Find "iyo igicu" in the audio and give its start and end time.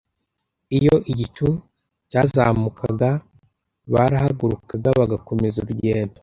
0.77-1.47